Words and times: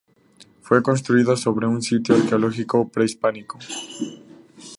Fue 0.61 0.81
construido 0.81 1.37
sobre 1.37 1.67
un 1.67 1.79
sitio 1.83 2.15
arqueológico 2.15 2.89
prehispánico. 2.89 3.59